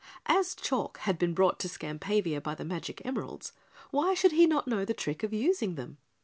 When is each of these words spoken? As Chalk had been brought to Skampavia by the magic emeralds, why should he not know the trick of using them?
As 0.25 0.55
Chalk 0.55 0.97
had 1.01 1.19
been 1.19 1.35
brought 1.35 1.59
to 1.59 1.69
Skampavia 1.69 2.41
by 2.41 2.55
the 2.55 2.65
magic 2.65 3.03
emeralds, 3.05 3.53
why 3.91 4.15
should 4.15 4.31
he 4.31 4.47
not 4.47 4.67
know 4.67 4.83
the 4.83 4.95
trick 4.95 5.21
of 5.21 5.31
using 5.31 5.75
them? 5.75 5.97